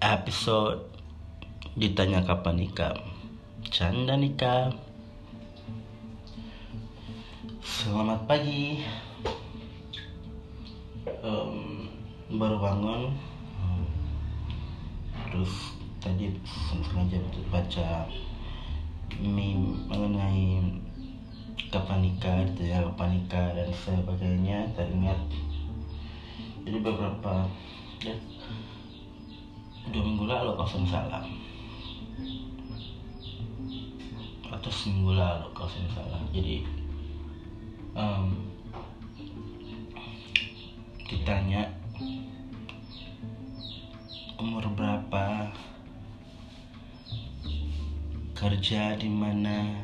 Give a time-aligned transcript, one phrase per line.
[0.00, 0.84] episode
[1.72, 2.96] ditanya kapan nikah.
[3.72, 4.72] Canda nikah.
[7.64, 8.84] Selamat pagi.
[11.06, 11.54] Em,
[12.36, 13.02] baru bangun.
[15.32, 17.18] Terus tadi sengaja
[17.48, 18.08] baca
[19.16, 20.60] meme mengenai
[21.72, 24.58] kapan nikah ditanya kapan nikah dan sebagainya.
[24.76, 25.20] Teringat.
[26.66, 27.46] Jadi beberapa
[28.04, 28.14] ya,
[29.90, 31.22] dua minggu lalu kalau saya salah
[34.46, 36.64] atau seminggu lalu kalau saya salah jadi
[37.94, 38.26] em,
[41.06, 41.70] ditanya
[44.36, 45.48] umur berapa?
[48.36, 49.80] Kerja di mana?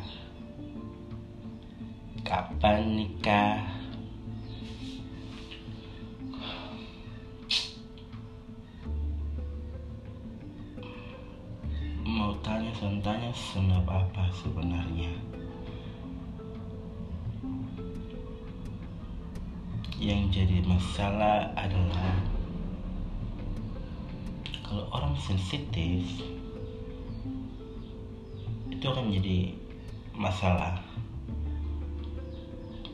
[2.21, 3.81] Kapan nikah
[13.33, 15.09] senap apa sebenarnya?
[19.97, 22.13] Yang jadi masalah adalah
[24.69, 26.05] kalau orang sensitif
[28.69, 29.57] itu akan jadi
[30.13, 30.80] masalah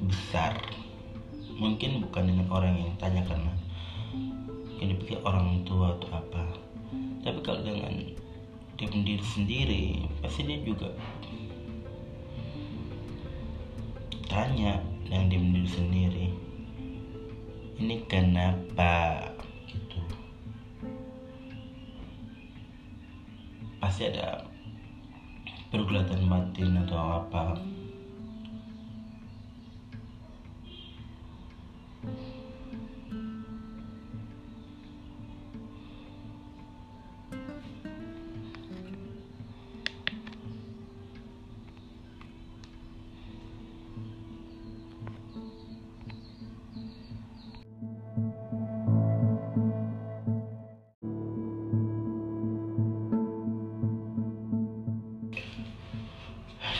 [0.07, 0.55] besar.
[1.59, 3.51] Mungkin bukan dengan orang yang tanya karena
[4.79, 6.45] yang dipikir orang tua atau apa.
[7.27, 8.18] Tapi kalau dengan
[8.79, 9.87] dia diri sendiri.
[10.23, 10.95] Pasti dia juga
[14.31, 14.79] tanya
[15.11, 16.27] yang dia diri sendiri.
[17.83, 19.27] Ini kenapa?
[19.67, 19.99] Gitu.
[23.83, 24.47] Pasti ada
[25.75, 27.59] pergulatan batin atau apa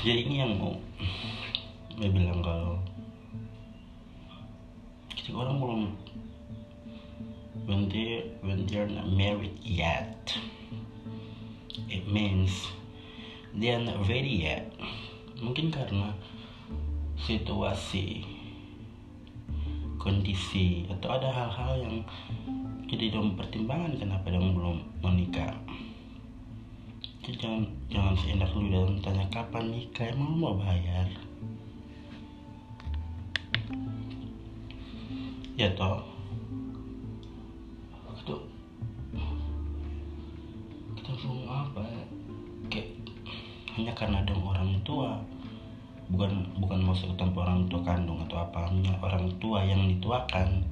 [0.09, 0.73] jadi ini yang mau
[2.01, 2.81] saya bilang kalau
[5.13, 5.83] ketika orang belum
[7.69, 10.33] when they when they're not married yet
[11.93, 12.73] it means
[13.53, 14.73] they are not ready yet.
[15.45, 16.17] Mungkin karena
[17.21, 18.25] situasi
[20.01, 21.97] kondisi atau ada hal-hal yang
[22.89, 25.53] jadi dalam pertimbangan kenapa dia belum menikah
[27.29, 31.05] jadi jangan jangan seenak lu dalam tanya kapan nikah emang lu mau bayar?
[35.53, 36.09] Ya toh.
[38.17, 38.49] Itu
[40.97, 41.85] kita belum apa?
[41.85, 42.05] Ya,
[42.73, 42.97] kayak
[43.77, 45.21] hanya karena ada orang tua.
[46.09, 46.33] Bukan
[46.65, 50.65] bukan maksud tanpa orang tua kandung atau apa hanya orang tua yang dituakan.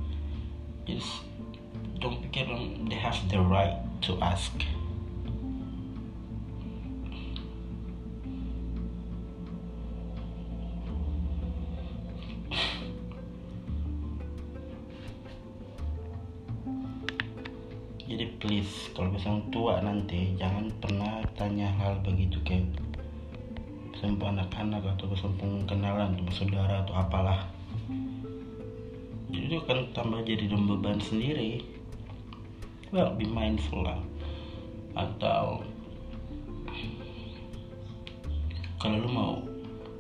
[0.89, 1.05] Jadi
[2.01, 2.49] don't pikir
[2.89, 4.57] they have the right to ask
[18.17, 22.65] jadi please kalau misalnya tua nanti jangan pernah tanya hal begitu kayak
[23.93, 27.45] sampai anak-anak atau sampai kenalan atau saudara atau apalah.
[29.29, 31.61] Jadi itu akan tambah jadi beban sendiri.
[32.89, 34.01] Well be mindful lah.
[34.97, 35.61] Atau
[38.81, 39.45] kalau lu mau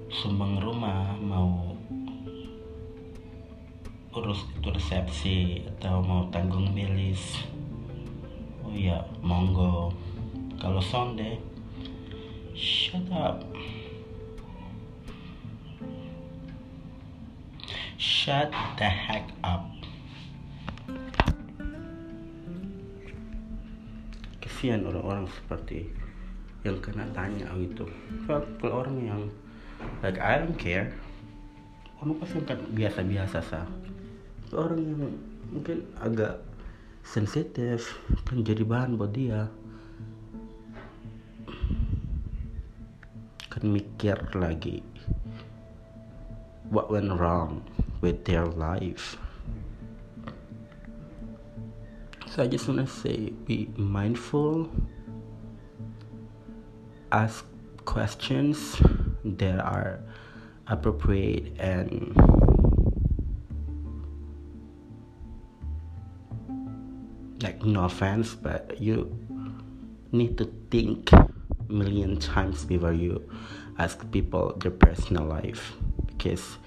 [0.08, 1.76] sumbang rumah mau
[4.16, 5.36] urus itu resepsi
[5.76, 7.44] atau mau tanggung milis
[8.66, 9.94] oh iya monggo.
[10.58, 11.38] Kalau sonde
[12.58, 13.46] shut up.
[17.94, 19.70] Shut the heck up.
[24.42, 25.86] Kesian orang-orang seperti
[26.66, 27.86] yang kena tanya gitu.
[28.26, 29.22] Kalau orang yang
[30.02, 30.90] like I don't care.
[32.02, 32.42] Orang pasti
[32.74, 33.68] biasa-biasa sah.
[34.50, 35.14] Orang yang
[35.54, 36.42] mungkin agak
[37.06, 37.94] sensitif
[38.26, 39.46] kan jadi bahan buat dia.
[43.46, 44.82] Kan mikir lagi
[46.66, 47.62] what went wrong
[48.02, 49.14] with their life.
[52.26, 54.68] So I just wanna say be mindful
[57.12, 57.46] ask
[57.86, 58.82] questions
[59.24, 60.00] that are
[60.66, 62.12] appropriate and
[67.46, 68.96] like no offense but you
[70.10, 71.10] need to think
[71.68, 73.22] million times before you
[73.78, 75.74] ask people their personal life
[76.06, 76.58] because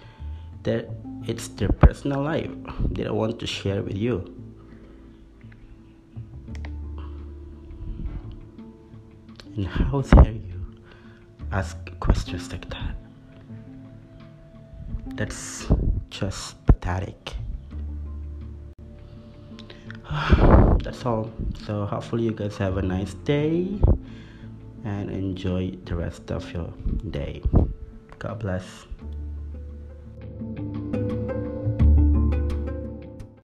[1.26, 2.52] it's their personal life.
[2.92, 4.36] They don't want to share with you.
[9.56, 10.62] And how dare you
[11.52, 12.96] ask questions like that?
[15.16, 15.68] That's
[16.10, 17.39] just pathetic
[20.84, 21.32] that's all.
[21.66, 23.80] So hopefully you guys have a nice day
[24.84, 26.74] and enjoy the rest of your
[27.12, 27.44] day.
[28.18, 28.86] God bless